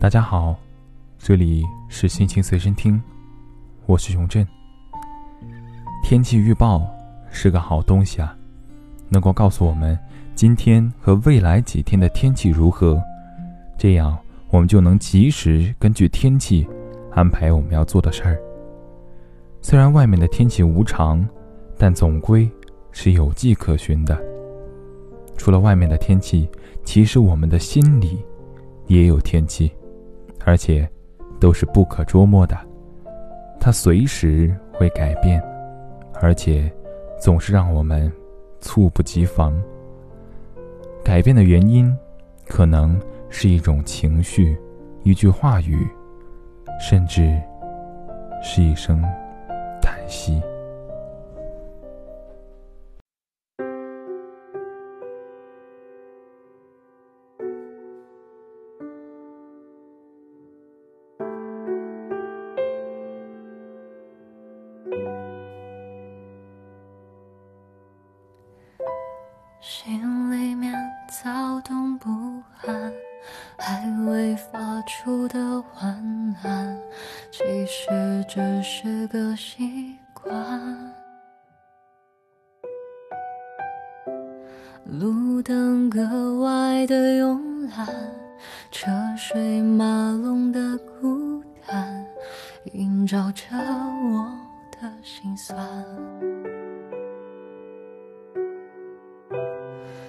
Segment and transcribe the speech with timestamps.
[0.00, 0.56] 大家好，
[1.18, 2.98] 这里是心情随身听，
[3.84, 4.48] 我是熊振。
[6.02, 6.88] 天气预报
[7.30, 8.34] 是个好东西啊，
[9.10, 9.96] 能够告诉我们
[10.34, 12.98] 今天和未来几天的天气如何，
[13.76, 14.16] 这样
[14.48, 16.66] 我们就能及时根据天气
[17.12, 18.40] 安排我们要做的事儿。
[19.60, 21.22] 虽然外面的天气无常，
[21.76, 22.50] 但总归
[22.90, 24.18] 是有迹可循的。
[25.36, 26.48] 除了外面的天气，
[26.86, 28.18] 其实我们的心里
[28.86, 29.70] 也有天气。
[30.44, 30.88] 而且，
[31.38, 32.56] 都是不可捉摸的，
[33.60, 35.42] 它随时会改变，
[36.20, 36.70] 而且
[37.20, 38.10] 总是让我们
[38.60, 39.52] 猝不及防。
[41.04, 41.96] 改变的原因，
[42.46, 44.56] 可能是一种情绪、
[45.02, 45.86] 一句话语，
[46.80, 47.38] 甚至
[48.42, 49.02] 是一声
[49.80, 50.42] 叹息。
[84.98, 86.00] 路灯格
[86.40, 87.38] 外的慵
[87.70, 87.86] 懒，
[88.72, 89.84] 车水马
[90.20, 92.04] 龙的孤单，
[92.72, 94.28] 映照着我
[94.72, 95.56] 的心酸。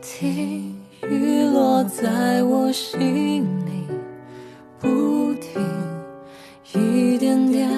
[0.00, 3.86] 听雨落在我心里，
[4.78, 5.60] 不停，
[6.72, 7.70] 一点点，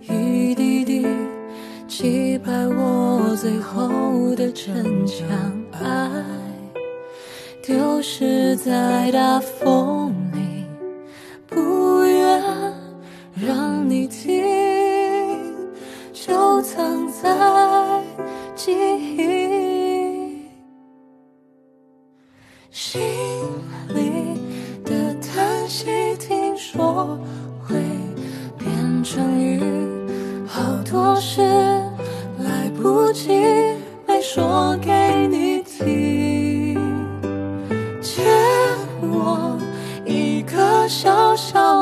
[0.00, 1.06] 一滴滴，
[1.86, 5.26] 击败我最后的逞强。
[5.82, 6.24] 爱
[7.62, 10.64] 丢失在大风里，
[11.46, 12.42] 不愿
[13.34, 14.44] 让你听，
[16.12, 18.02] 就藏在
[18.54, 20.46] 记忆。
[22.70, 23.00] 心
[23.88, 24.40] 里
[24.84, 25.86] 的叹息，
[26.18, 27.18] 听说
[40.88, 41.75] 小小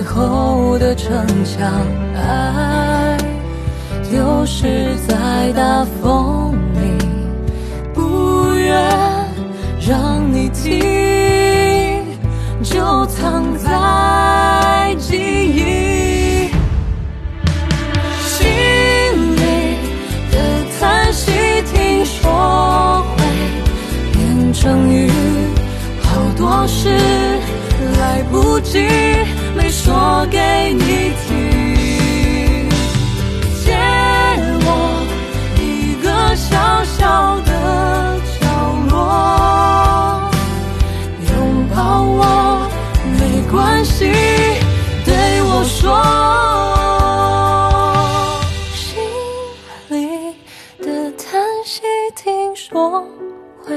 [0.00, 1.70] 最后的城墙。
[2.16, 3.18] 爱
[4.10, 7.04] 丢失在大风里，
[7.92, 8.74] 不愿
[9.86, 12.02] 让你听，
[12.62, 16.48] 就藏在记忆。
[18.24, 18.48] 心
[19.36, 19.76] 里
[20.30, 20.38] 的
[20.80, 21.30] 叹息，
[21.74, 23.22] 听说会
[24.12, 25.10] 变成雨。
[26.02, 26.88] 好多事
[28.00, 28.78] 来不及
[29.54, 30.38] 没说给
[30.72, 32.66] 你听，
[33.62, 33.76] 借
[34.64, 34.68] 我
[35.60, 35.60] 一
[36.02, 36.48] 个小
[36.84, 37.50] 小的
[38.40, 38.42] 角
[38.88, 38.96] 落，
[41.28, 41.30] 拥
[41.68, 42.20] 抱我
[43.18, 43.20] 没
[43.52, 44.08] 关系，
[45.04, 45.12] 对
[45.42, 45.78] 我说。
[48.74, 48.82] 心
[49.90, 50.34] 里
[50.78, 50.88] 的
[51.18, 51.82] 叹息，
[52.16, 53.04] 听说
[53.62, 53.68] 会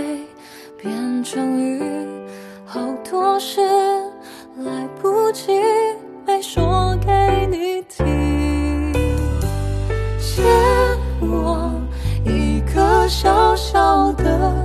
[0.81, 1.83] 变成雨。
[2.65, 3.61] 好多事
[4.57, 5.51] 来不及
[6.25, 8.93] 没说给你听，
[10.19, 10.43] 借
[11.19, 11.71] 我
[12.23, 14.62] 一个小小的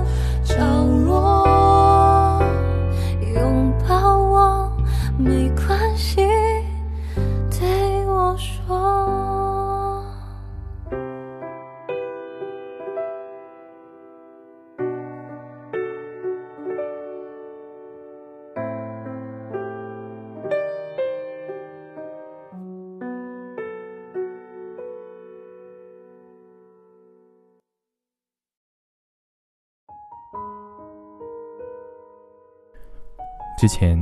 [33.59, 33.99] 之前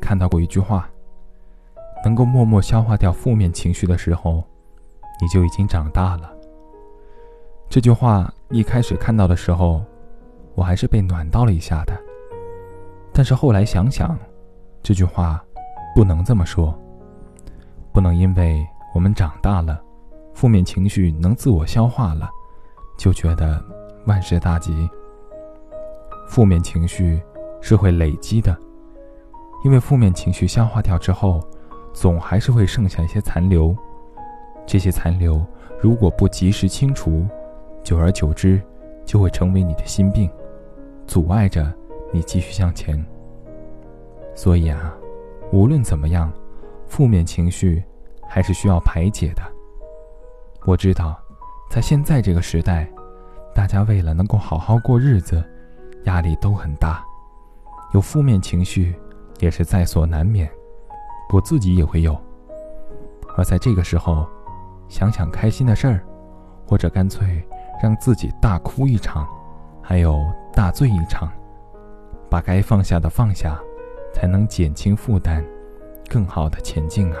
[0.00, 0.88] 看到过一句话：
[2.04, 4.44] 能够默默消化掉负面情绪的时候，
[5.20, 6.32] 你就已经长大了。
[7.68, 9.82] 这句话一开始看到的时候，
[10.54, 11.92] 我还是被暖到了一下的。
[13.12, 14.16] 但是后来想想，
[14.80, 15.44] 这句话
[15.92, 16.72] 不能这么说，
[17.92, 18.64] 不能因为
[18.94, 19.82] 我们长大了，
[20.34, 22.30] 负面情绪能自我消化了，
[22.96, 23.60] 就觉得
[24.06, 24.88] 万事大吉。
[26.28, 27.20] 负面情绪
[27.60, 28.56] 是会累积的，
[29.64, 31.42] 因为负面情绪消化掉之后，
[31.94, 33.74] 总还是会剩下一些残留。
[34.66, 35.44] 这些残留
[35.80, 37.26] 如果不及时清除，
[37.82, 38.60] 久而久之，
[39.06, 40.30] 就会成为你的心病，
[41.06, 41.72] 阻碍着
[42.12, 43.02] 你继续向前。
[44.34, 44.94] 所以啊，
[45.50, 46.30] 无论怎么样，
[46.86, 47.82] 负面情绪
[48.28, 49.42] 还是需要排解的。
[50.66, 51.18] 我知道，
[51.70, 52.86] 在现在这个时代，
[53.54, 55.42] 大家为了能够好好过日子，
[56.04, 57.02] 压力都很大，
[57.94, 58.94] 有负面情绪
[59.44, 60.50] 也是在所难免。
[61.34, 62.18] 我自己也会有。
[63.36, 64.26] 而在这个时候，
[64.88, 66.00] 想想开心的事儿，
[66.66, 67.44] 或者干脆。
[67.82, 69.28] 让自己大哭一场，
[69.82, 70.24] 还有
[70.54, 71.30] 大醉一场，
[72.30, 73.60] 把该放下的放下，
[74.10, 75.44] 才能减轻负担，
[76.08, 77.18] 更好的前进啊！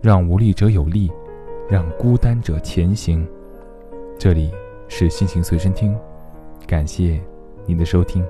[0.00, 1.10] 让无力者有力，
[1.68, 3.26] 让孤单者前行。
[4.18, 4.52] 这里
[4.86, 5.98] 是心情随身听，
[6.64, 7.20] 感谢
[7.66, 8.24] 您的收听。